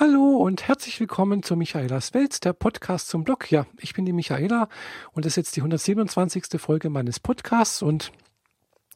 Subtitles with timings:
[0.00, 3.50] Hallo und herzlich willkommen zu Michaelas Welt, der Podcast zum Blog.
[3.50, 4.70] Ja, ich bin die Michaela
[5.12, 6.58] und das ist jetzt die 127.
[6.58, 8.10] Folge meines Podcasts und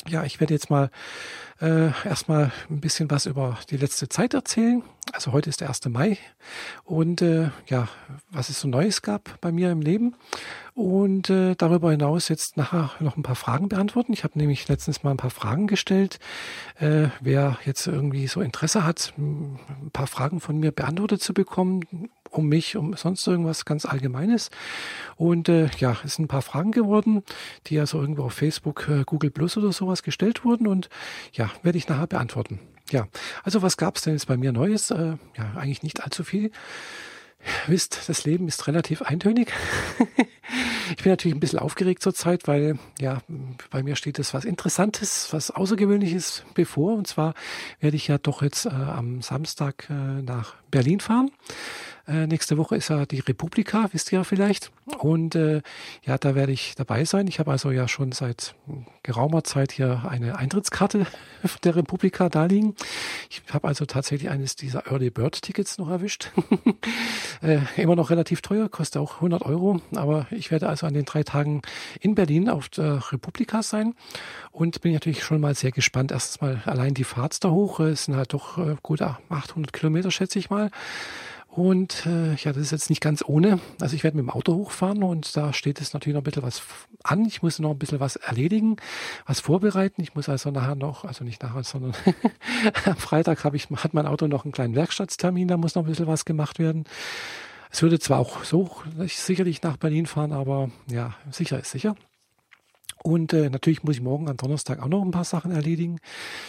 [0.08, 0.90] ja, ich werde jetzt mal
[1.60, 4.82] äh, erstmal ein bisschen was über die letzte Zeit erzählen.
[5.12, 5.86] Also heute ist der 1.
[5.86, 6.18] Mai
[6.84, 7.88] und äh, ja,
[8.30, 10.16] was es so Neues gab bei mir im Leben
[10.74, 14.12] und äh, darüber hinaus jetzt nachher noch ein paar Fragen beantworten.
[14.12, 16.18] Ich habe nämlich letztens mal ein paar Fragen gestellt.
[16.80, 22.08] Äh, wer jetzt irgendwie so Interesse hat, ein paar Fragen von mir beantwortet zu bekommen,
[22.34, 24.50] um mich, um sonst irgendwas ganz Allgemeines.
[25.16, 27.22] Und äh, ja, es sind ein paar Fragen geworden,
[27.66, 30.88] die also irgendwo auf Facebook, äh, Google Plus oder sowas gestellt wurden und
[31.32, 32.58] ja, werde ich nachher beantworten.
[32.90, 33.08] Ja,
[33.42, 34.90] also was gab es denn jetzt bei mir Neues?
[34.90, 36.50] Äh, ja, eigentlich nicht allzu viel
[37.66, 39.52] wisst, das Leben ist relativ eintönig.
[40.96, 43.20] ich bin natürlich ein bisschen aufgeregt zurzeit, weil ja,
[43.70, 46.94] bei mir steht es was Interessantes, was Außergewöhnliches bevor.
[46.94, 47.34] Und zwar
[47.80, 51.30] werde ich ja doch jetzt äh, am Samstag äh, nach Berlin fahren.
[52.06, 54.70] Äh, nächste Woche ist ja die Republika, wisst ihr ja vielleicht.
[54.98, 55.62] Und äh,
[56.04, 57.26] ja, da werde ich dabei sein.
[57.28, 58.54] Ich habe also ja schon seit
[59.02, 61.06] geraumer Zeit hier eine Eintrittskarte
[61.64, 62.74] der Republika da liegen.
[63.30, 66.30] Ich habe also tatsächlich eines dieser Early Bird Tickets noch erwischt.
[67.42, 69.80] äh, immer noch relativ teuer, kostet auch 100 Euro.
[69.94, 71.62] Aber ich werde also an den drei Tagen
[72.00, 73.94] in Berlin auf der Republika sein
[74.52, 76.12] und bin natürlich schon mal sehr gespannt.
[76.12, 77.80] Erstens mal allein die Fahrt da hoch.
[77.80, 80.70] Es sind halt doch äh, gut 800 Kilometer, schätze ich mal.
[81.54, 83.60] Und äh, ja, das ist jetzt nicht ganz ohne.
[83.80, 86.42] Also ich werde mit dem Auto hochfahren und da steht es natürlich noch ein bisschen
[86.42, 86.62] was
[87.04, 87.24] an.
[87.26, 88.74] Ich muss noch ein bisschen was erledigen,
[89.24, 90.02] was vorbereiten.
[90.02, 91.94] Ich muss also nachher noch, also nicht nachher, sondern
[92.86, 95.88] am Freitag habe ich, hat mein Auto noch einen kleinen Werkstattstermin, da muss noch ein
[95.88, 96.86] bisschen was gemacht werden.
[97.70, 98.70] Es würde zwar auch so
[99.06, 101.94] sicherlich nach Berlin fahren, aber ja, sicher ist sicher.
[103.06, 105.98] Und äh, natürlich muss ich morgen am Donnerstag auch noch ein paar Sachen erledigen.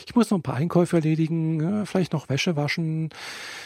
[0.08, 3.09] Ich muss noch ein paar Einkäufe erledigen, äh, vielleicht noch Wäsche waschen,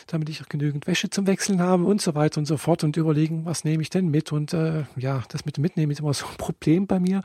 [0.08, 3.46] damit ich genügend Wäsche zum Wechseln habe und so weiter und so fort und überlegen,
[3.46, 4.32] was nehme ich denn mit.
[4.32, 7.22] Und äh, ja, das mit dem Mitnehmen ist immer so ein Problem bei mir.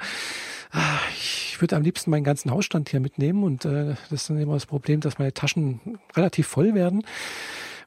[0.70, 4.38] Ah, ich würde am liebsten meinen ganzen Hausstand hier mitnehmen und äh, das ist dann
[4.38, 5.80] immer das Problem, dass meine Taschen
[6.14, 7.04] relativ voll werden.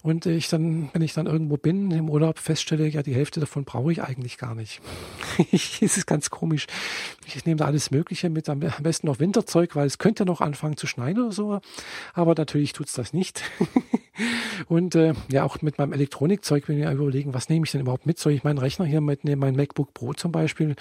[0.04, 3.66] Und ich dann, wenn ich dann irgendwo bin im Urlaub, feststelle, ja, die Hälfte davon
[3.66, 4.82] brauche ich eigentlich gar nicht.
[5.52, 6.68] es ist ganz komisch.
[7.26, 10.78] Ich nehme da alles Mögliche mit, am besten noch Winterzeug, weil es könnte noch anfangen
[10.78, 11.60] zu schneien oder so.
[12.14, 13.44] Aber natürlich tut's das nicht.
[14.68, 18.06] Und äh, ja, auch mit meinem Elektronikzeug, wenn ich überlegen, was nehme ich denn überhaupt
[18.06, 18.20] mit?
[18.20, 20.76] Soll ich meinen Rechner hier mitnehmen, mein MacBook Pro zum Beispiel?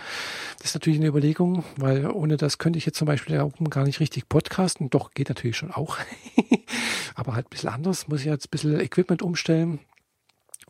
[0.59, 3.39] Das ist natürlich eine Überlegung, weil ohne das könnte ich jetzt zum Beispiel
[3.71, 4.91] gar nicht richtig podcasten.
[4.91, 5.99] Doch, geht natürlich schon auch.
[7.15, 9.81] Aber halt ein bisschen anders, muss ich jetzt ein bisschen Equipment umstellen.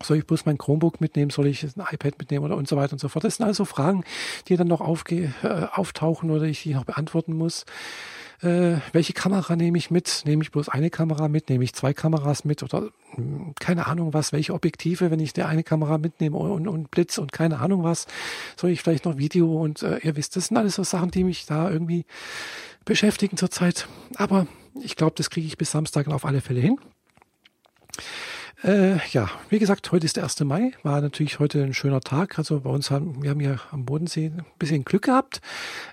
[0.02, 1.30] Soll ich bloß mein Chromebook mitnehmen?
[1.30, 3.24] Soll ich ein iPad mitnehmen oder und so weiter und so fort?
[3.24, 4.04] Das sind also Fragen,
[4.48, 7.64] die dann noch aufge äh, auftauchen oder ich die noch beantworten muss
[8.42, 10.22] äh, welche Kamera nehme ich mit?
[10.24, 11.48] Nehme ich bloß eine Kamera mit?
[11.48, 12.62] Nehme ich zwei Kameras mit?
[12.62, 16.68] Oder mh, hm, keine Ahnung was, welche Objektive, wenn ich der eine Kamera mitnehme und,
[16.68, 18.06] und Blitz und keine Ahnung was,
[18.56, 21.24] soll ich vielleicht noch Video und äh, ihr wisst, das sind alles so Sachen, die
[21.24, 22.04] mich da irgendwie
[22.84, 23.88] beschäftigen zurzeit.
[24.16, 24.46] Aber
[24.80, 26.78] ich glaube, das kriege ich bis Samstag auf alle Fälle hin.
[28.64, 30.40] Äh, ja, wie gesagt, heute ist der 1.
[30.40, 32.38] Mai, war natürlich heute ein schöner Tag.
[32.38, 35.42] Also bei uns haben wir haben hier am Bodensee ein bisschen Glück gehabt.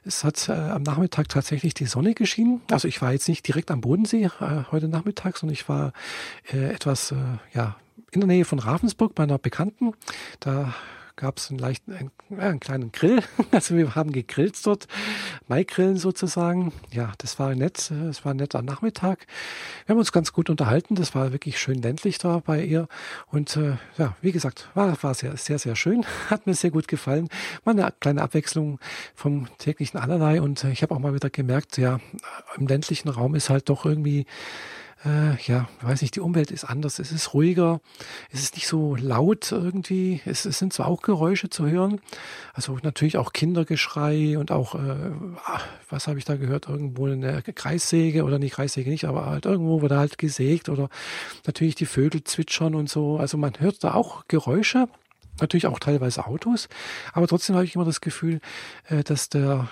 [0.06, 2.62] Es hat äh, am Nachmittag tatsächlich die Sonne geschienen.
[2.72, 5.92] Also ich war jetzt nicht direkt am Bodensee äh, heute Nachmittag, sondern ich war
[6.54, 7.16] äh, etwas äh,
[7.54, 7.76] ja
[8.12, 9.92] in der Nähe von Ravensburg bei einer Bekannten.
[10.40, 10.74] Da
[11.16, 13.22] gab es einen leichten, einen, einen, kleinen Grill.
[13.52, 14.88] Also wir haben gegrillt dort,
[15.48, 16.74] Maigrillen sozusagen.
[16.92, 17.92] Ja, das war nett.
[17.92, 19.28] Es war ein netter Nachmittag.
[19.86, 20.96] Wir haben uns ganz gut unterhalten.
[20.96, 22.88] Das war wirklich schön ländlich da bei ihr.
[23.28, 26.06] Und äh, ja, wie gesagt, war, war sehr, sehr, sehr schön.
[26.30, 27.30] Hat mir sehr gut gefallen.
[27.64, 28.80] War eine kleine Abwechslung
[29.14, 30.42] vom täglichen Allerlei.
[30.42, 32.00] Und äh, ich habe auch mal wieder gemerkt, ja,
[32.58, 34.26] im ländlichen Raum ist halt doch irgendwie
[35.06, 37.82] äh, ja, weiß nicht, die Umwelt ist anders, es ist ruhiger,
[38.32, 42.00] es ist nicht so laut irgendwie, es, es sind zwar auch Geräusche zu hören,
[42.54, 45.12] also natürlich auch Kindergeschrei und auch, äh,
[45.90, 49.82] was habe ich da gehört, irgendwo eine Kreissäge oder nicht Kreissäge nicht, aber halt irgendwo
[49.82, 50.90] wurde halt gesägt oder
[51.46, 54.88] natürlich die Vögel zwitschern und so, also man hört da auch Geräusche,
[55.40, 56.68] natürlich auch teilweise Autos,
[57.14, 58.40] aber trotzdem habe ich immer das Gefühl,
[58.88, 59.68] äh, dass der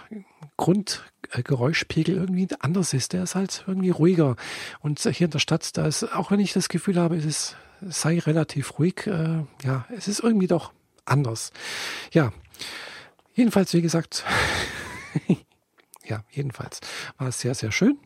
[0.58, 3.14] Grundgeräuschpegel irgendwie anders ist.
[3.14, 4.36] Der ist halt irgendwie ruhiger.
[4.80, 7.56] Und hier in der Stadt, da ist, auch wenn ich das Gefühl habe, es ist,
[7.82, 10.72] sei relativ ruhig, äh, ja, es ist irgendwie doch
[11.06, 11.52] anders.
[12.12, 12.32] Ja,
[13.34, 14.24] jedenfalls, wie gesagt,
[16.06, 16.80] ja, jedenfalls
[17.18, 17.98] war es sehr, sehr schön.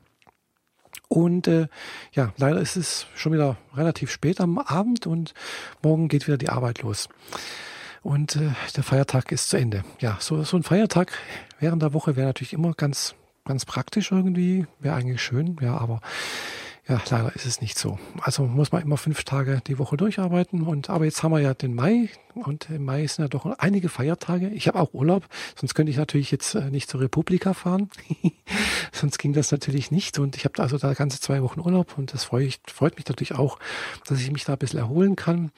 [1.15, 1.67] Und äh,
[2.11, 5.33] ja, leider ist es schon wieder relativ spät am Abend und
[5.81, 7.07] morgen geht wieder die Arbeit los.
[8.03, 9.85] Und äh, der Feiertag ist zu Ende.
[10.01, 11.13] Ja, so, so ein Feiertag
[11.57, 13.15] während der Woche wäre natürlich immer ganz,
[13.45, 14.67] ganz praktisch irgendwie.
[14.79, 16.01] Wäre eigentlich schön, ja, aber
[16.87, 17.97] Ja, leider ist es nicht so.
[18.21, 20.61] Also muss man immer fünf Tage die Woche durcharbeiten.
[20.61, 23.89] Und aber jetzt haben wir ja den Mai und im Mai sind ja doch einige
[23.89, 24.49] Feiertage.
[24.49, 27.89] Ich habe auch Urlaub, sonst könnte ich natürlich jetzt äh, nicht zur Republika fahren.
[28.91, 30.19] sonst ging das natürlich nicht.
[30.19, 33.33] Und ich habe also da ganze zwei Wochen Urlaub und das freut, freut mich natürlich
[33.33, 33.57] auch,
[34.05, 35.51] dass ich mich da ein bisschen erholen kann.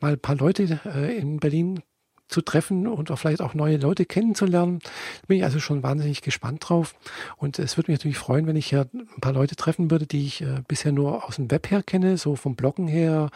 [0.00, 1.82] Mal ein paar Leute äh, in Berlin
[2.28, 4.80] zu treffen und vielleicht auch neue Leute kennenzulernen.
[5.26, 6.94] Bin ich also schon wahnsinnig gespannt drauf.
[7.36, 10.26] Und es würde mich natürlich freuen, wenn ich ja ein paar Leute treffen würde, die
[10.26, 13.30] ich äh, bisher nur aus dem Web her kenne, so vom Bloggen her.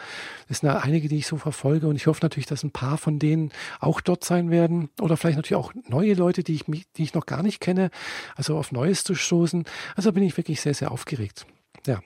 [0.47, 1.87] Das sind ja einige, die ich so verfolge.
[1.87, 4.89] Und ich hoffe natürlich, dass ein paar von denen auch dort sein werden.
[4.99, 7.91] Oder vielleicht natürlich auch neue Leute, die ich, die ich noch gar nicht kenne.
[8.35, 9.65] Also auf Neues zu stoßen.
[9.95, 11.45] Also bin ich wirklich sehr, sehr aufgeregt.
[11.85, 12.01] Ja.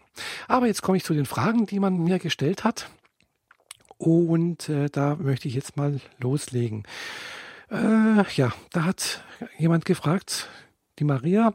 [0.48, 2.90] Aber jetzt komme ich zu den Fragen, die man mir gestellt hat.
[3.98, 6.84] Und äh, da möchte ich jetzt mal loslegen.
[7.70, 9.24] Äh, ja, da hat
[9.58, 10.50] jemand gefragt,
[11.00, 11.54] die Maria,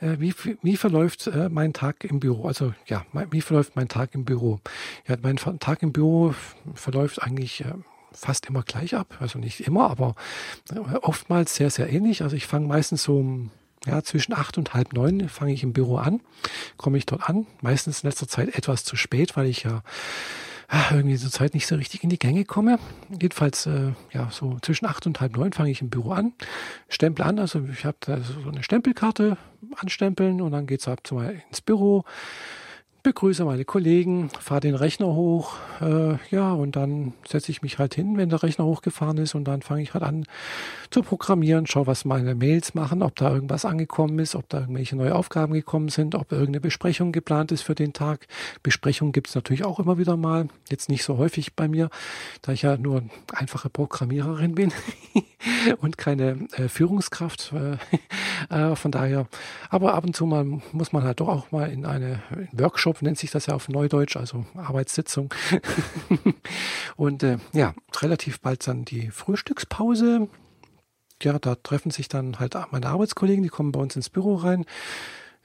[0.00, 2.46] äh, wie, wie verläuft äh, mein Tag im Büro?
[2.46, 4.60] Also ja, wie verläuft mein Tag im Büro?
[5.06, 6.34] Ja, mein Tag im Büro
[6.74, 7.74] verläuft eigentlich äh,
[8.12, 9.16] fast immer gleich ab.
[9.20, 10.14] Also nicht immer, aber
[10.70, 12.22] äh, oftmals sehr, sehr ähnlich.
[12.22, 13.50] Also ich fange meistens so um
[13.86, 16.20] ja, zwischen acht und halb neun fange ich im Büro an,
[16.76, 17.46] komme ich dort an.
[17.60, 19.82] Meistens in letzter Zeit etwas zu spät, weil ich ja
[20.90, 22.78] irgendwie zur Zeit nicht so richtig in die Gänge komme.
[23.10, 26.32] Jedenfalls, äh, ja, so zwischen acht und halb neun fange ich im Büro an,
[26.88, 29.36] stempel an, also ich habe da so eine Stempelkarte
[29.76, 32.04] anstempeln und dann geht's ab zu ins Büro
[33.08, 37.94] begrüße meine Kollegen, fahre den Rechner hoch, äh, ja, und dann setze ich mich halt
[37.94, 40.26] hin, wenn der Rechner hochgefahren ist und dann fange ich halt an
[40.90, 44.96] zu programmieren, schaue, was meine Mails machen, ob da irgendwas angekommen ist, ob da irgendwelche
[44.96, 48.26] neue Aufgaben gekommen sind, ob irgendeine Besprechung geplant ist für den Tag.
[48.62, 51.88] Besprechungen gibt es natürlich auch immer wieder mal, jetzt nicht so häufig bei mir,
[52.42, 54.72] da ich ja nur einfache Programmiererin bin
[55.80, 57.54] und keine äh, Führungskraft.
[58.50, 59.26] Äh, äh, von daher,
[59.70, 62.22] aber ab und zu mal muss man halt doch auch mal in eine
[62.52, 65.32] Workshop Workshop nennt sich das ja auf Neudeutsch, also Arbeitssitzung.
[66.96, 70.28] und äh, ja, relativ bald dann die Frühstückspause.
[71.22, 74.64] Ja, da treffen sich dann halt meine Arbeitskollegen, die kommen bei uns ins Büro rein.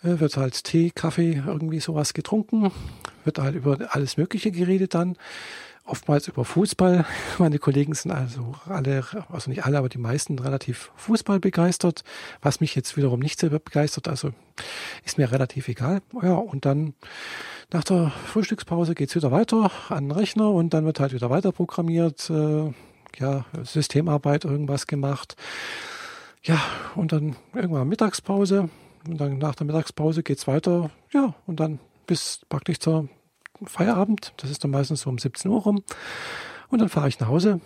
[0.03, 2.71] Äh, wird halt Tee, Kaffee, irgendwie sowas getrunken.
[3.23, 5.17] Wird halt über alles Mögliche geredet dann
[5.85, 7.05] oftmals über Fußball.
[7.37, 12.03] Meine Kollegen sind also alle, also nicht alle, aber die meisten relativ Fußball begeistert,
[12.41, 14.31] was mich jetzt wiederum nicht sehr begeistert, also
[15.03, 16.01] ist mir relativ egal.
[16.21, 16.93] Ja, und dann
[17.71, 21.51] nach der Frühstückspause geht's wieder weiter an den Rechner und dann wird halt wieder weiter
[21.51, 22.71] programmiert, äh,
[23.17, 25.35] ja, Systemarbeit, irgendwas gemacht.
[26.43, 26.59] Ja,
[26.95, 28.69] und dann irgendwann Mittagspause
[29.07, 33.07] und dann nach der Mittagspause geht's weiter, ja, und dann bis praktisch zur
[33.63, 34.33] Feierabend.
[34.37, 35.83] Das ist dann meistens so um 17 Uhr rum.
[36.69, 37.61] Und dann fahre ich nach Hause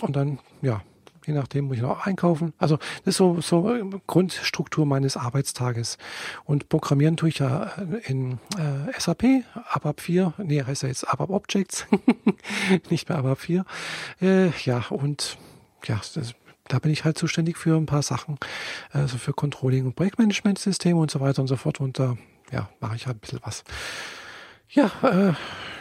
[0.00, 0.82] und dann, ja,
[1.28, 2.54] je nachdem muss ich noch einkaufen.
[2.58, 5.98] Also das ist so, so Grundstruktur meines Arbeitstages.
[6.44, 7.70] Und programmieren tue ich ja
[8.04, 9.24] in äh, SAP,
[9.70, 11.86] ABAP 4, nee, heißt ja jetzt ABAP Objects,
[12.90, 13.64] nicht mehr ABAP 4.
[14.20, 15.36] Äh, ja, und
[15.84, 16.34] ja, das,
[16.66, 18.38] da bin ich halt zuständig für ein paar Sachen,
[18.90, 21.80] also für Controlling und Projektmanagementsysteme und so weiter und so fort.
[21.80, 22.16] Und da
[22.50, 23.64] ja, mache ich halt ein bisschen was.
[24.70, 25.34] Ja, äh,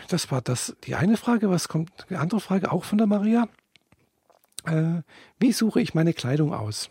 [0.10, 1.50] das war das die eine Frage.
[1.50, 1.92] Was kommt?
[2.10, 3.48] Die andere Frage auch von der Maria.
[4.68, 5.02] Äh,
[5.40, 6.90] wie suche ich meine Kleidung aus?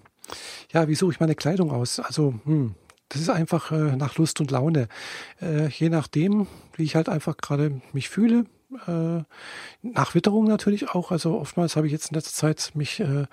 [0.73, 2.01] Ja, wie suche ich meine Kleidung aus?
[2.01, 2.75] Also, hm,
[3.09, 4.89] das ist einfach äh, nach Lust und Laune.
[5.41, 8.47] Äh, je nachdem, wie ich halt einfach gerade mich fühle.
[8.89, 9.23] Äh,
[9.83, 11.13] nach Witterung natürlich auch.
[11.13, 13.27] Also oftmals habe ich jetzt in letzter Zeit mich äh,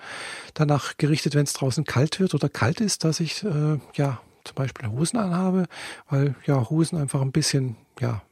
[0.54, 4.54] danach gerichtet, wenn es draußen kalt wird oder kalt ist, dass ich äh, ja zum
[4.54, 5.66] Beispiel Hosen anhabe,
[6.08, 8.22] weil ja Hosen einfach ein bisschen ja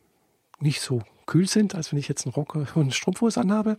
[0.61, 3.77] nicht so kühl sind, als wenn ich jetzt einen Rock und Strumpfhose anhabe.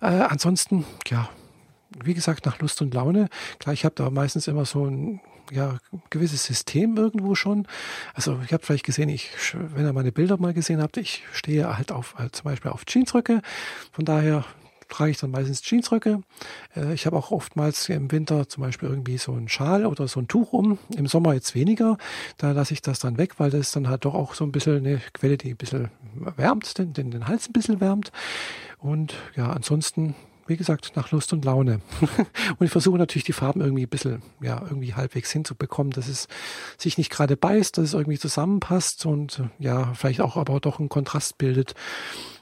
[0.00, 1.28] Ansonsten, ja,
[2.04, 3.28] wie gesagt, nach Lust und Laune.
[3.58, 5.78] Klar, ich habe da meistens immer so ein ja,
[6.10, 7.66] gewisses System irgendwo schon.
[8.14, 11.76] Also ich habe vielleicht gesehen, ich, wenn ihr meine Bilder mal gesehen habt, ich stehe
[11.76, 13.40] halt auf äh, zum Beispiel auf Jeansröcke.
[13.92, 14.44] Von daher
[14.88, 16.22] trage ich dann meistens Jeansröcke.
[16.74, 20.20] Äh, ich habe auch oftmals im Winter zum Beispiel irgendwie so einen Schal oder so
[20.20, 20.78] ein Tuch um.
[20.96, 21.98] Im Sommer jetzt weniger.
[22.36, 24.78] Da lasse ich das dann weg, weil das dann halt doch auch so ein bisschen
[24.78, 28.12] eine Quelle, die ein bisschen wärmt, den, den, den Hals ein bisschen wärmt.
[28.78, 30.14] Und ja, ansonsten
[30.48, 31.80] wie gesagt, nach Lust und Laune.
[32.58, 36.28] und ich versuche natürlich die Farben irgendwie ein bisschen, ja, irgendwie halbwegs hinzubekommen, dass es
[36.76, 40.88] sich nicht gerade beißt, dass es irgendwie zusammenpasst und ja, vielleicht auch aber doch einen
[40.88, 41.74] Kontrast bildet.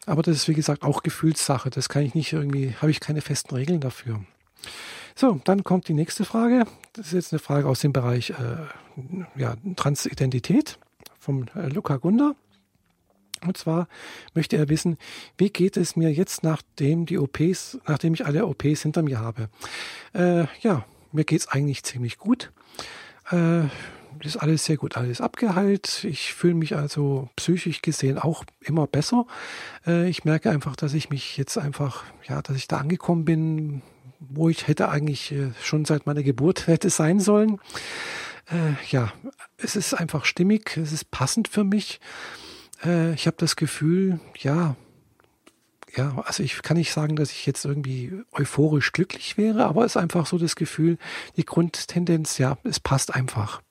[0.07, 1.69] Aber das ist, wie gesagt, auch Gefühlssache.
[1.71, 4.21] Das kann ich nicht irgendwie, habe ich keine festen Regeln dafür.
[5.15, 6.65] So, dann kommt die nächste Frage.
[6.93, 10.79] Das ist jetzt eine Frage aus dem Bereich äh, ja, Transidentität
[11.19, 12.37] vom äh, Luca Gunder.
[13.47, 13.88] Und zwar
[14.35, 14.97] möchte er wissen,
[15.38, 19.49] wie geht es mir jetzt, nachdem die OPs, nachdem ich alle OPs hinter mir habe?
[20.15, 22.53] Äh, ja, mir geht es eigentlich ziemlich gut.
[23.31, 23.65] Äh,
[24.25, 26.05] ist alles sehr gut, alles abgeheilt.
[26.05, 29.26] Ich fühle mich also psychisch gesehen auch immer besser.
[29.87, 33.83] Äh, ich merke einfach, dass ich mich jetzt einfach, ja, dass ich da angekommen bin,
[34.19, 37.59] wo ich hätte eigentlich äh, schon seit meiner Geburt hätte sein sollen.
[38.47, 39.12] Äh, ja,
[39.59, 42.00] es ist einfach stimmig, es ist passend für mich.
[42.85, 44.76] Äh, ich habe das Gefühl, ja,
[45.97, 49.92] ja, also ich kann nicht sagen, dass ich jetzt irgendwie euphorisch glücklich wäre, aber es
[49.92, 50.99] ist einfach so das Gefühl,
[51.37, 53.62] die Grundtendenz, ja, es passt einfach.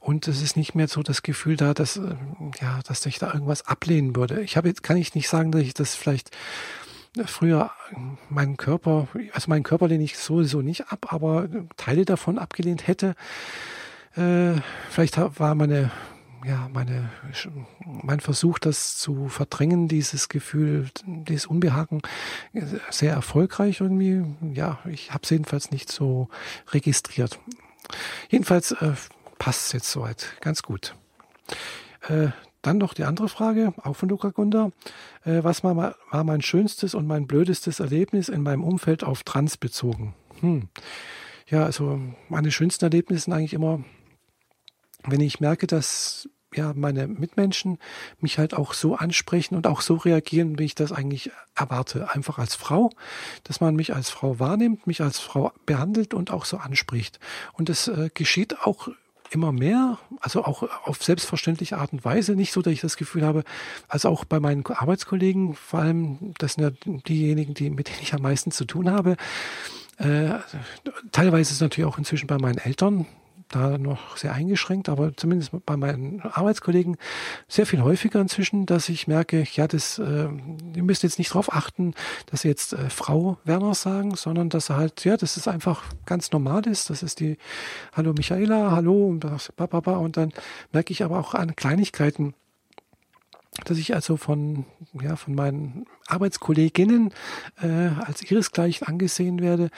[0.00, 2.14] Und es ist nicht mehr so das Gefühl da, dass, äh,
[2.60, 4.40] ja, dass ich da irgendwas ablehnen würde.
[4.42, 6.30] Ich habe jetzt, kann ich nicht sagen, dass ich das vielleicht
[7.24, 7.70] früher
[8.28, 13.14] meinen Körper, also meinen Körper lehne ich sowieso nicht ab, aber Teile davon abgelehnt hätte.
[14.16, 14.60] Äh,
[14.90, 15.90] vielleicht war meine,
[16.46, 17.10] ja, meine,
[17.84, 22.02] mein Versuch, das zu verdrängen, dieses Gefühl, dieses Unbehagen,
[22.90, 24.24] sehr erfolgreich irgendwie.
[24.52, 26.28] Ja, ich habe es jedenfalls nicht so
[26.68, 27.38] registriert.
[28.28, 28.92] Jedenfalls äh,
[29.38, 30.94] passt es jetzt soweit ganz gut.
[32.08, 32.28] Äh,
[32.62, 34.70] dann noch die andere Frage, auch von Luca Gunda.
[35.24, 39.56] Äh, was war, war, mein schönstes und mein blödestes Erlebnis in meinem Umfeld auf Trans
[39.56, 40.14] bezogen?
[40.40, 40.68] Hm.
[41.48, 43.84] Ja, also meine schönsten Erlebnisse sind eigentlich immer,
[45.04, 47.78] wenn ich merke, dass ja, meine Mitmenschen
[48.20, 52.10] mich halt auch so ansprechen und auch so reagieren, wie ich das eigentlich erwarte.
[52.12, 52.90] Einfach als Frau,
[53.44, 57.20] dass man mich als Frau wahrnimmt, mich als Frau behandelt und auch so anspricht.
[57.52, 58.88] Und das äh, geschieht auch
[59.30, 62.34] immer mehr, also auch auf selbstverständliche Art und Weise.
[62.36, 63.44] Nicht so, dass ich das Gefühl habe,
[63.88, 66.70] also auch bei meinen Arbeitskollegen, vor allem, das sind ja
[67.08, 69.16] diejenigen, die, mit denen ich am meisten zu tun habe.
[69.98, 70.34] Äh,
[71.12, 73.06] teilweise ist es natürlich auch inzwischen bei meinen Eltern
[73.48, 76.96] da noch sehr eingeschränkt, aber zumindest bei meinen Arbeitskollegen
[77.48, 80.28] sehr viel häufiger inzwischen, dass ich merke, ja, das, äh,
[80.74, 81.94] ihr müsst jetzt nicht darauf achten,
[82.26, 86.32] dass sie jetzt äh, Frau Werner sagen, sondern dass halt, ja, das ist einfach ganz
[86.32, 86.90] normal ist.
[86.90, 87.38] Das ist die
[87.92, 90.32] Hallo Michaela, Hallo und und dann
[90.72, 92.34] merke ich aber auch an Kleinigkeiten,
[93.64, 94.66] dass ich also von,
[95.00, 97.12] ja, von meinen Arbeitskolleginnen
[97.60, 99.70] äh, als ihresgleichen angesehen werde.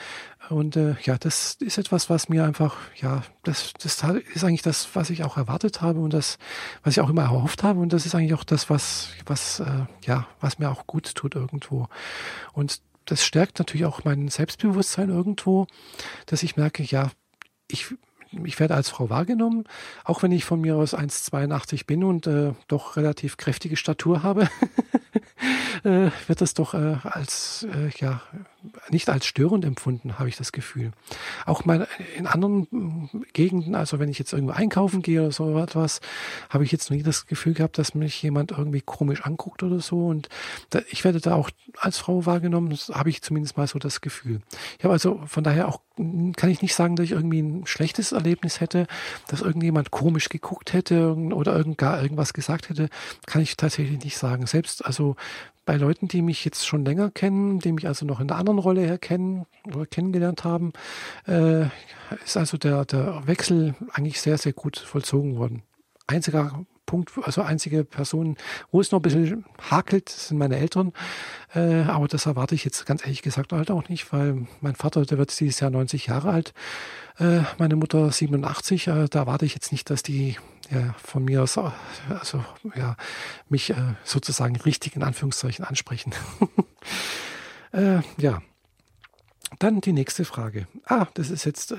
[0.49, 4.89] Und äh, ja, das ist etwas, was mir einfach, ja, das, das ist eigentlich das,
[4.95, 6.37] was ich auch erwartet habe und das,
[6.83, 7.79] was ich auch immer erhofft habe.
[7.79, 11.35] Und das ist eigentlich auch das, was, was, äh, ja, was mir auch gut tut
[11.35, 11.87] irgendwo.
[12.53, 15.67] Und das stärkt natürlich auch mein Selbstbewusstsein irgendwo,
[16.27, 17.11] dass ich merke, ja,
[17.67, 17.95] ich
[18.43, 19.65] ich werde als Frau wahrgenommen,
[20.03, 24.47] auch wenn ich von mir aus 1,82 bin und äh, doch relativ kräftige Statur habe,
[25.83, 28.21] äh, wird das doch äh, als äh, ja
[28.89, 30.91] nicht als störend empfunden, habe ich das Gefühl.
[31.45, 31.87] Auch mal
[32.17, 36.01] in anderen Gegenden, also wenn ich jetzt irgendwo einkaufen gehe oder so etwas,
[36.49, 40.07] habe ich jetzt nie das Gefühl gehabt, dass mich jemand irgendwie komisch anguckt oder so.
[40.07, 40.29] Und
[40.69, 44.01] da, ich werde da auch als Frau wahrgenommen, das habe ich zumindest mal so das
[44.01, 44.41] Gefühl.
[44.77, 48.11] Ich habe also von daher auch, kann ich nicht sagen, dass ich irgendwie ein schlechtes
[48.11, 48.87] Erlebnis hätte,
[49.27, 52.89] dass irgendjemand komisch geguckt hätte oder irgend, gar irgendwas gesagt hätte,
[53.25, 54.47] kann ich tatsächlich nicht sagen.
[54.47, 55.15] Selbst also
[55.69, 58.57] bei Leuten, die mich jetzt schon länger kennen, die mich also noch in einer anderen
[58.57, 60.73] Rolle her kennen oder kennengelernt haben,
[61.27, 61.65] äh,
[62.25, 65.61] ist also der, der Wechsel eigentlich sehr, sehr gut vollzogen worden.
[66.07, 68.35] Einziger Punkt, also einzige Person,
[68.71, 70.91] wo es noch ein bisschen hakelt, sind meine Eltern.
[71.53, 75.05] Äh, aber das erwarte ich jetzt ganz ehrlich gesagt halt auch nicht, weil mein Vater,
[75.05, 76.55] der wird dieses Jahr 90 Jahre alt,
[77.19, 78.87] äh, meine Mutter 87.
[78.87, 80.35] Äh, da erwarte ich jetzt nicht, dass die
[80.71, 82.43] ja, von mir aus, also
[82.75, 82.95] ja,
[83.49, 86.13] mich äh, sozusagen richtig in Anführungszeichen ansprechen.
[87.71, 88.41] äh, ja.
[89.57, 90.67] Dann die nächste Frage.
[90.85, 91.77] Ah, das ist jetzt, äh,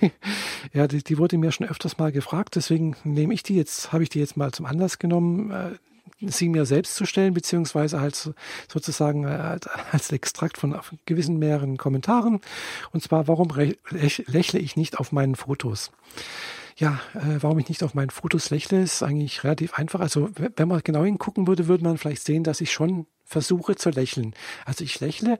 [0.72, 4.02] ja, die, die, wurde mir schon öfters mal gefragt, deswegen nehme ich die jetzt, habe
[4.02, 5.70] ich die jetzt mal zum Anlass genommen, äh,
[6.20, 8.30] sie mir selbst zu stellen, beziehungsweise als
[8.72, 9.58] sozusagen äh,
[9.92, 12.40] als Extrakt von gewissen mehreren Kommentaren.
[12.92, 15.92] Und zwar, warum lächle ich nicht auf meinen Fotos?
[16.76, 20.00] Ja, äh, warum ich nicht auf meinen Fotos lächle, ist eigentlich relativ einfach.
[20.00, 23.90] Also wenn man genau hingucken würde, würde man vielleicht sehen, dass ich schon versuche zu
[23.90, 24.34] lächeln.
[24.64, 25.38] Also ich lächle,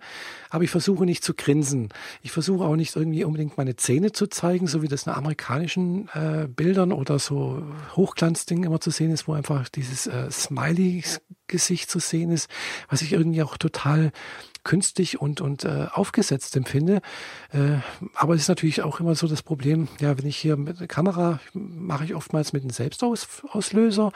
[0.50, 1.91] aber ich versuche nicht zu grinsen.
[2.23, 6.09] Ich versuche auch nicht irgendwie unbedingt meine Zähne zu zeigen, so wie das in amerikanischen
[6.14, 7.62] äh, Bildern oder so
[7.95, 12.49] Hochglanzdingen immer zu sehen ist, wo einfach dieses äh, Smiley-Gesicht zu sehen ist,
[12.88, 14.12] was ich irgendwie auch total
[14.64, 17.03] künstlich und, und äh, aufgesetzt empfinde.
[17.53, 17.76] Äh,
[18.14, 20.88] aber es ist natürlich auch immer so das Problem, ja, wenn ich hier mit der
[20.88, 24.11] Kamera mache ich oftmals mit einem Selbstauslöser.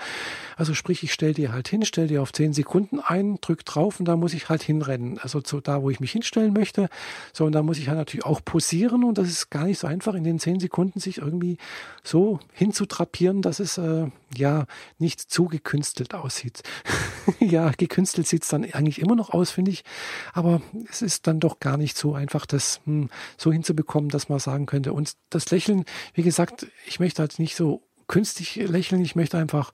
[0.57, 3.99] Also sprich, ich stelle die halt hin, stelle die auf zehn Sekunden ein, drücke drauf
[3.99, 5.19] und da muss ich halt hinrennen.
[5.19, 6.89] Also zu da, wo ich mich hinstellen möchte.
[7.33, 9.87] So, und da muss ich halt natürlich auch posieren und das ist gar nicht so
[9.87, 11.59] einfach, in den zehn Sekunden sich irgendwie
[12.03, 14.67] so hinzutrapieren, dass es äh, ja
[14.99, 16.63] nicht zu gekünstelt aussieht.
[17.41, 19.85] ja, gekünstelt sieht es dann eigentlich immer noch aus, finde ich.
[20.33, 20.61] Aber
[20.91, 24.67] es ist dann doch gar nicht so einfach, das hm, so hinzubekommen, dass man sagen
[24.67, 24.93] könnte.
[24.93, 25.85] Und das Lächeln,
[26.15, 29.03] wie gesagt, ich möchte halt nicht so künstlich lächeln.
[29.03, 29.73] Ich möchte einfach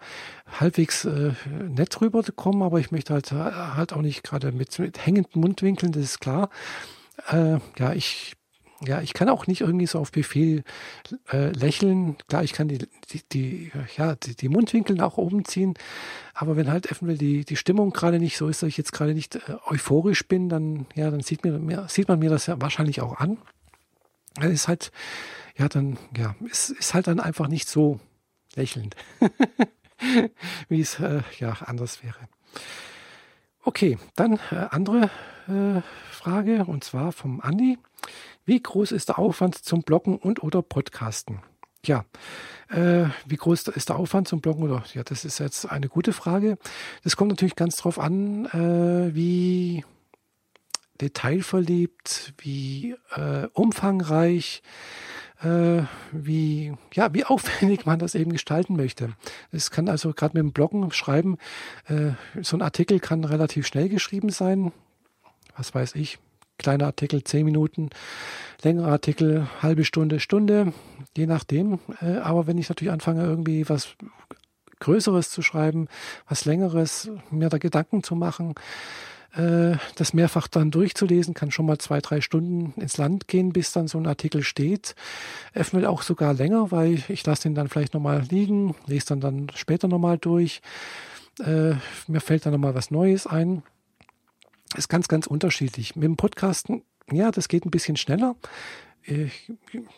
[0.60, 1.32] halbwegs äh,
[1.68, 6.02] nett rüberkommen, aber ich möchte halt, halt auch nicht gerade mit, mit hängenden Mundwinkeln, das
[6.02, 6.50] ist klar.
[7.30, 8.36] Äh, ja, ich
[8.86, 10.62] ja, ich kann auch nicht irgendwie so auf Befehl
[11.32, 12.16] äh, lächeln.
[12.28, 12.78] Klar, ich kann die,
[13.10, 15.74] die, die, ja, die, die Mundwinkel nach oben ziehen,
[16.34, 19.14] aber wenn halt eventuell die, die Stimmung gerade nicht so ist, dass ich jetzt gerade
[19.14, 23.00] nicht äh, euphorisch bin, dann, ja, dann sieht, mir, sieht man mir das ja wahrscheinlich
[23.00, 23.38] auch an.
[24.40, 24.90] Es ist halt,
[25.56, 28.00] ja, dann, ja, es ist halt dann einfach nicht so
[28.56, 28.96] lächelnd,
[30.68, 32.28] wie es äh, ja anders wäre.
[33.62, 35.10] Okay, dann äh, andere
[35.48, 35.80] äh,
[36.10, 37.78] Frage und zwar vom Andi.
[38.44, 41.40] Wie groß ist der Aufwand zum Bloggen und oder Podcasten?
[41.86, 42.04] Ja,
[42.68, 46.12] äh, wie groß ist der Aufwand zum Bloggen oder ja, das ist jetzt eine gute
[46.12, 46.58] Frage.
[47.02, 49.84] Das kommt natürlich ganz drauf an, äh, wie
[51.00, 54.62] detailverliebt, wie äh, umfangreich,
[55.42, 59.12] äh, wie ja, wie aufwendig man das eben gestalten möchte.
[59.52, 61.38] Es kann also gerade mit dem Bloggen schreiben,
[61.86, 62.12] äh,
[62.42, 64.72] so ein Artikel kann relativ schnell geschrieben sein.
[65.56, 66.18] Was weiß ich,
[66.58, 67.90] kleiner Artikel zehn Minuten,
[68.62, 70.72] längerer Artikel halbe Stunde, Stunde,
[71.16, 71.78] je nachdem.
[72.00, 73.96] Äh, aber wenn ich natürlich anfange, irgendwie was
[74.80, 75.88] Größeres zu schreiben,
[76.28, 78.54] was Längeres, mir da Gedanken zu machen,
[79.36, 83.72] äh, das mehrfach dann durchzulesen, kann schon mal zwei, drei Stunden ins Land gehen, bis
[83.72, 84.94] dann so ein Artikel steht.
[85.52, 89.46] Eventuell auch sogar länger, weil ich lasse den dann vielleicht nochmal liegen, lese dann dann
[89.54, 90.62] später nochmal durch.
[91.40, 91.74] Äh,
[92.06, 93.62] mir fällt dann nochmal was Neues ein
[94.76, 95.96] ist ganz, ganz unterschiedlich.
[95.96, 98.36] Mit dem Podcasten, ja, das geht ein bisschen schneller.
[99.06, 99.52] Ich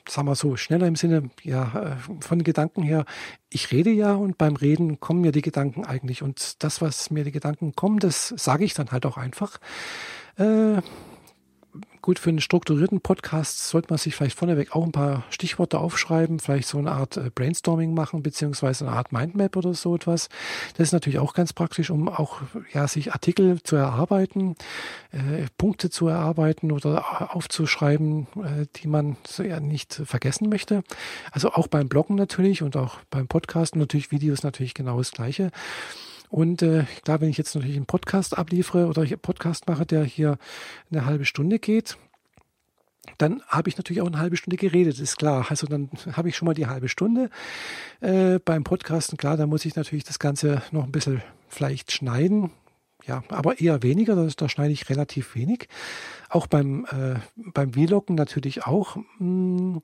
[0.09, 3.05] sag mal so, schneller im Sinne, ja, von Gedanken her.
[3.51, 6.23] Ich rede ja und beim Reden kommen mir die Gedanken eigentlich.
[6.23, 9.59] Und das, was mir die Gedanken kommen, das sage ich dann halt auch einfach.
[10.39, 10.83] Äh,
[12.03, 16.39] gut, für einen strukturierten Podcast sollte man sich vielleicht vorneweg auch ein paar Stichworte aufschreiben,
[16.39, 20.29] vielleicht so eine Art äh, Brainstorming machen, beziehungsweise eine Art Mindmap oder so etwas.
[20.77, 22.41] Das ist natürlich auch ganz praktisch, um auch
[22.73, 24.55] ja, sich Artikel zu erarbeiten,
[25.11, 30.85] äh, Punkte zu erarbeiten oder aufzuschreiben, äh, die man so ja nicht vergessen möchte.
[31.33, 35.51] Also auch beim Bloggen natürlich und auch beim Podcasten natürlich Videos natürlich genau das Gleiche.
[36.29, 40.05] Und äh, klar, wenn ich jetzt natürlich einen Podcast abliefere oder einen Podcast mache, der
[40.05, 40.39] hier
[40.91, 41.97] eine halbe Stunde geht,
[43.19, 45.47] dann habe ich natürlich auch eine halbe Stunde geredet, ist klar.
[45.49, 47.31] Also dann habe ich schon mal die halbe Stunde.
[48.01, 52.51] Äh, beim Podcasten, klar, da muss ich natürlich das Ganze noch ein bisschen vielleicht schneiden.
[53.07, 55.69] Ja, aber eher weniger, da, da schneide ich relativ wenig.
[56.29, 58.97] Auch beim, äh, beim Vloggen natürlich auch.
[58.97, 59.81] Mh, hm,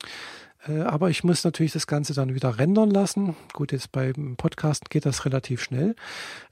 [0.71, 3.35] aber ich muss natürlich das Ganze dann wieder rendern lassen.
[3.51, 5.95] Gut, jetzt beim Podcast geht das relativ schnell.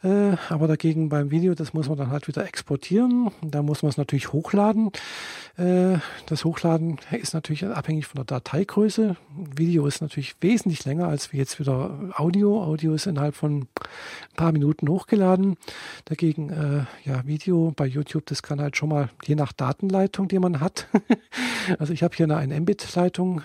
[0.04, 3.32] Äh, aber dagegen beim Video, das muss man dann halt wieder exportieren.
[3.42, 4.92] Da muss man es natürlich hochladen.
[5.62, 9.16] Äh, das Hochladen ist natürlich abhängig von der Dateigröße.
[9.56, 12.64] Video ist natürlich wesentlich länger als wie jetzt wieder Audio.
[12.64, 13.68] Audio ist innerhalb von ein
[14.36, 15.58] paar Minuten hochgeladen.
[16.06, 20.60] Dagegen, ja, Video bei YouTube, das kann halt schon mal je nach Datenleitung, die man
[20.60, 20.88] hat.
[21.80, 23.42] also ich habe hier eine, eine Mbit-Leitung.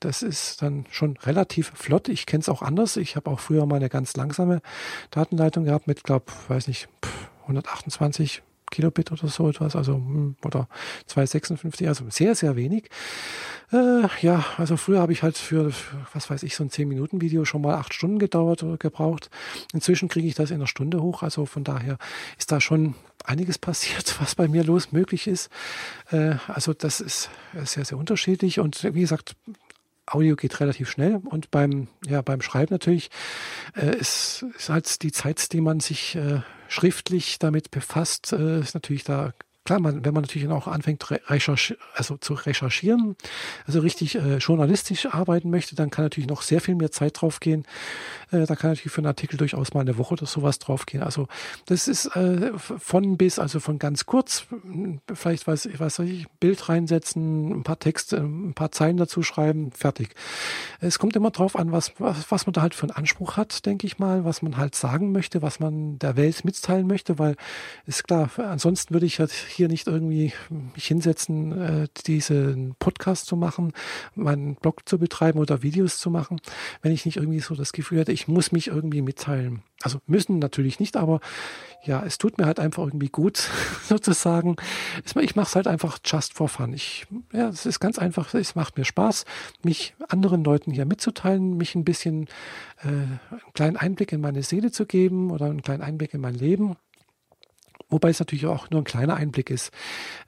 [0.00, 2.08] Das ist dann schon relativ flott.
[2.08, 2.96] Ich kenne es auch anders.
[2.96, 4.60] Ich habe auch früher mal eine ganz langsame
[5.10, 6.88] Datenleitung gehabt mit, glaube weiß nicht,
[7.42, 10.68] 128 Kilobit oder so etwas, also hm, oder
[11.06, 12.88] 256, also sehr, sehr wenig.
[13.72, 15.72] Äh, ja, also früher habe ich halt für,
[16.12, 19.30] was weiß ich, so ein 10-Minuten-Video schon mal acht Stunden gedauert oder gebraucht.
[19.72, 21.98] Inzwischen kriege ich das in einer Stunde hoch, also von daher
[22.38, 25.50] ist da schon einiges passiert, was bei mir los möglich ist.
[26.10, 27.30] Äh, also das ist
[27.64, 29.36] sehr, sehr unterschiedlich und wie gesagt,
[30.06, 33.10] Audio geht relativ schnell und beim, ja, beim Schreiben natürlich
[33.76, 38.74] äh, ist, ist halt die Zeit, die man sich äh, schriftlich damit befasst, äh, ist
[38.74, 39.34] natürlich da
[39.70, 41.06] klar, man, wenn man natürlich auch anfängt,
[41.94, 43.14] also zu recherchieren,
[43.66, 47.64] also richtig äh, journalistisch arbeiten möchte, dann kann natürlich noch sehr viel mehr Zeit draufgehen.
[48.32, 51.04] Äh, da kann natürlich für einen Artikel durchaus mal eine Woche oder sowas draufgehen.
[51.04, 51.28] Also
[51.66, 54.46] das ist äh, von bis, also von ganz kurz,
[55.14, 59.70] vielleicht weiß ich, weiß ich, Bild reinsetzen, ein paar Texte, ein paar Zeilen dazu schreiben,
[59.70, 60.16] fertig.
[60.80, 63.66] Es kommt immer drauf an, was, was, was man da halt für einen Anspruch hat,
[63.66, 67.36] denke ich mal, was man halt sagen möchte, was man der Welt mitteilen möchte, weil
[67.86, 70.32] ist klar, ansonsten würde ich halt hier nicht irgendwie
[70.74, 73.74] mich hinsetzen, äh, diesen Podcast zu machen,
[74.14, 76.40] meinen Blog zu betreiben oder Videos zu machen,
[76.80, 79.62] wenn ich nicht irgendwie so das Gefühl hätte, ich muss mich irgendwie mitteilen.
[79.82, 81.20] Also müssen natürlich nicht, aber
[81.84, 83.50] ja, es tut mir halt einfach irgendwie gut,
[83.84, 84.56] sozusagen.
[85.20, 86.72] Ich mache es halt einfach just for fun.
[86.72, 89.26] Ich, ja, es ist ganz einfach, es macht mir Spaß,
[89.62, 92.28] mich anderen Leuten hier mitzuteilen, mich ein bisschen
[92.82, 93.20] äh, einen
[93.52, 96.76] kleinen Einblick in meine Seele zu geben oder einen kleinen Einblick in mein Leben
[97.90, 99.72] Wobei es natürlich auch nur ein kleiner Einblick ist,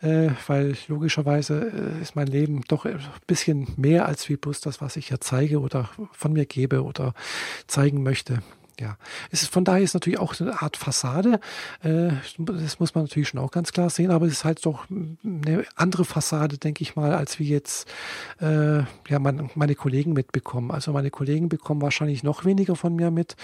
[0.01, 4.81] äh, weil logischerweise äh, ist mein Leben doch ein bisschen mehr als wie bloß das,
[4.81, 7.15] was ich ja zeige oder von mir gebe oder
[7.67, 8.43] zeigen möchte
[8.81, 8.97] ja,
[9.31, 11.41] es ist von daher ist natürlich auch eine Art Fassade.
[11.83, 14.87] Äh, das muss man natürlich schon auch ganz klar sehen, aber es ist halt doch
[14.91, 17.89] eine andere Fassade, denke ich mal, als wie jetzt
[18.41, 20.71] äh, ja mein, meine Kollegen mitbekommen.
[20.71, 23.37] Also meine Kollegen bekommen wahrscheinlich noch weniger von mir mit.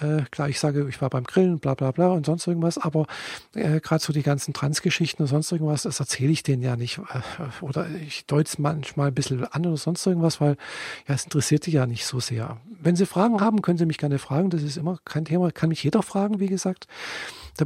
[0.00, 3.06] Äh, klar, ich sage, ich war beim Grillen, bla bla bla und sonst irgendwas, aber
[3.54, 6.98] äh, gerade so die ganzen Transgeschichten und sonst irgendwas, das erzähle ich denen ja nicht.
[6.98, 10.56] Äh, oder ich deute es manchmal ein bisschen an oder sonst irgendwas, weil
[11.08, 12.58] ja, es interessiert die ja nicht so sehr.
[12.80, 14.50] Wenn Sie Fragen haben, können Sie mich gerne fragen.
[14.50, 16.86] Das ist immer kein Thema, kann mich jeder fragen, wie gesagt.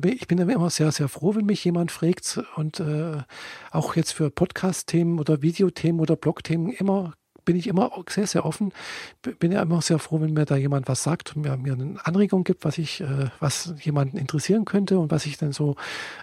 [0.05, 3.19] Ich bin immer sehr, sehr froh, wenn mich jemand fragt und äh,
[3.71, 7.15] auch jetzt für Podcast-Themen oder Videothemen oder Blog-Themen immer
[7.47, 8.73] bin ich immer sehr, sehr offen.
[9.23, 12.05] Bin ja immer sehr froh, wenn mir da jemand was sagt und mir, mir eine
[12.05, 15.77] Anregung gibt, was ich, äh, was jemanden interessieren könnte und was ich dann so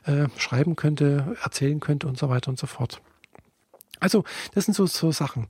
[0.06, 3.02] äh, schreiben könnte, erzählen könnte und so weiter und so fort.
[4.00, 5.48] Also, das sind so, so Sachen.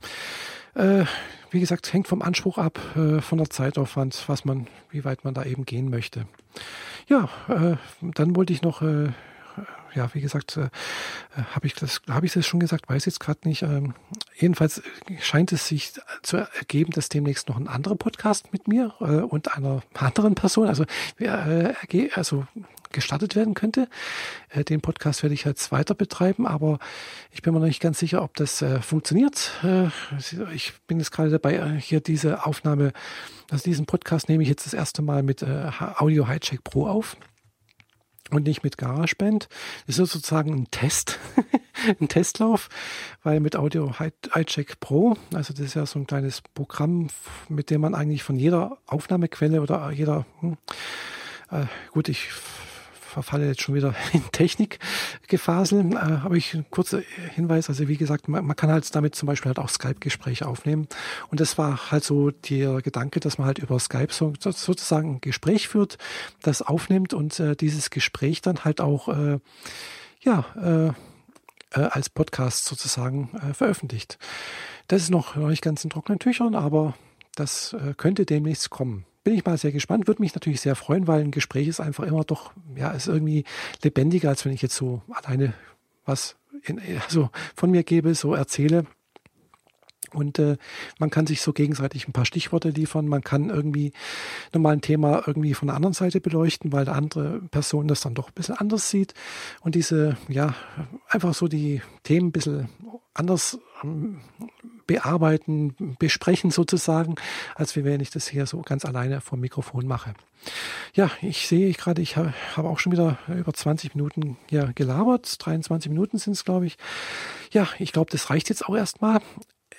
[0.74, 1.04] Äh,
[1.50, 5.34] wie gesagt, hängt vom Anspruch ab, äh, von der Zeitaufwand, was man, wie weit man
[5.34, 6.26] da eben gehen möchte.
[7.08, 9.08] Ja, äh, dann wollte ich noch, äh,
[9.94, 10.68] ja, wie gesagt, äh,
[11.54, 13.62] habe ich das, habe ich das schon gesagt, weiß jetzt gerade nicht.
[13.62, 13.94] Ähm,
[14.36, 14.82] jedenfalls
[15.20, 19.56] scheint es sich zu ergeben, dass demnächst noch ein anderer Podcast mit mir äh, und
[19.56, 20.84] einer anderen Person, also,
[21.18, 21.74] äh,
[22.14, 22.46] also
[22.94, 23.88] gestartet werden könnte.
[24.48, 26.78] Äh, den Podcast werde ich jetzt weiter betreiben, aber
[27.30, 29.52] ich bin mir noch nicht ganz sicher, ob das äh, funktioniert.
[29.62, 29.88] Äh,
[30.54, 32.92] ich bin jetzt gerade dabei, äh, hier diese Aufnahme,
[33.50, 37.16] also diesen Podcast nehme ich jetzt das erste Mal mit äh, Audio Hijack Pro auf
[38.30, 39.48] und nicht mit GarageBand.
[39.86, 41.18] Das ist sozusagen ein Test,
[42.00, 42.68] ein Testlauf,
[43.22, 47.08] weil mit Audio Hijack Pro, also das ist ja so ein kleines Programm,
[47.48, 50.56] mit dem man eigentlich von jeder Aufnahmequelle oder jeder, hm,
[51.50, 52.28] äh, gut, ich
[53.14, 55.92] verfalle jetzt schon wieder in Technikgefasel.
[55.92, 57.00] Äh, aber ich einen kurzer
[57.34, 60.88] Hinweis, also wie gesagt, man, man, kann halt damit zum Beispiel halt auch Skype-Gespräche aufnehmen.
[61.30, 65.20] Und das war halt so der Gedanke, dass man halt über Skype so, sozusagen ein
[65.20, 65.96] Gespräch führt,
[66.42, 69.38] das aufnimmt und äh, dieses Gespräch dann halt auch äh,
[70.20, 74.18] ja äh, äh als Podcast sozusagen äh, veröffentlicht.
[74.88, 76.94] Das ist noch, noch nicht ganz in trockenen Tüchern, aber
[77.36, 80.06] das äh, könnte demnächst kommen bin ich mal sehr gespannt.
[80.06, 83.44] Würde mich natürlich sehr freuen, weil ein Gespräch ist einfach immer doch, ja, ist irgendwie
[83.82, 85.54] lebendiger, als wenn ich jetzt so alleine
[86.04, 88.86] was in, also von mir gebe, so erzähle.
[90.12, 90.56] Und äh,
[90.98, 93.08] man kann sich so gegenseitig ein paar Stichworte liefern.
[93.08, 93.92] Man kann irgendwie
[94.52, 98.14] nochmal ein Thema irgendwie von der anderen Seite beleuchten, weil eine andere Person das dann
[98.14, 99.14] doch ein bisschen anders sieht.
[99.60, 100.54] Und diese, ja,
[101.08, 102.68] einfach so die Themen ein bisschen
[103.12, 104.20] anders ähm,
[104.86, 107.14] bearbeiten, besprechen sozusagen,
[107.54, 110.14] als wenn ich das hier so ganz alleine vom Mikrofon mache.
[110.94, 115.44] Ja, ich sehe gerade, ich habe auch schon wieder über 20 Minuten hier gelabert.
[115.44, 116.76] 23 Minuten sind es, glaube ich.
[117.50, 119.20] Ja, ich glaube, das reicht jetzt auch erstmal.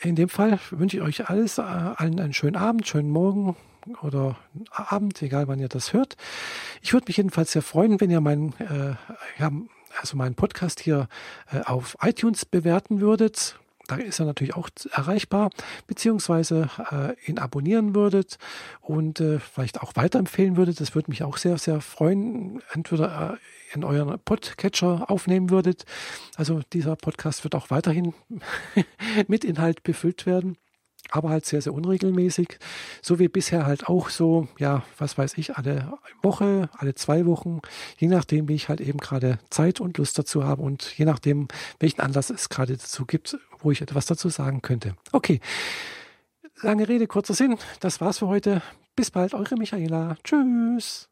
[0.01, 3.55] In dem Fall wünsche ich euch alles, äh, allen einen schönen Abend, schönen Morgen
[4.01, 4.37] oder
[4.71, 6.17] Abend, egal wann ihr das hört.
[6.81, 8.95] Ich würde mich jedenfalls sehr freuen, wenn ihr meinen, äh,
[9.39, 9.51] ja,
[10.01, 11.07] also meinen Podcast hier
[11.51, 15.49] äh, auf iTunes bewerten würdet da ist er natürlich auch erreichbar,
[15.87, 18.37] beziehungsweise äh, ihn abonnieren würdet
[18.81, 20.79] und äh, vielleicht auch weiterempfehlen würdet.
[20.79, 22.61] Das würde mich auch sehr, sehr freuen.
[22.73, 25.85] Entweder äh, in euren Podcatcher aufnehmen würdet.
[26.37, 28.13] Also dieser Podcast wird auch weiterhin
[29.27, 30.57] mit Inhalt befüllt werden
[31.11, 32.57] aber halt sehr, sehr unregelmäßig.
[33.01, 37.61] So wie bisher halt auch so, ja, was weiß ich, alle Woche, alle zwei Wochen,
[37.97, 41.47] je nachdem, wie ich halt eben gerade Zeit und Lust dazu habe und je nachdem,
[41.79, 44.95] welchen Anlass es gerade dazu gibt, wo ich etwas dazu sagen könnte.
[45.11, 45.41] Okay.
[46.61, 47.57] Lange Rede, kurzer Sinn.
[47.81, 48.61] Das war's für heute.
[48.95, 50.15] Bis bald, eure Michaela.
[50.23, 51.09] Tschüss.